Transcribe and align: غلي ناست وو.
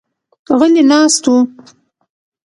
غلي 0.59 0.83
ناست 0.91 1.23
وو. 1.29 1.37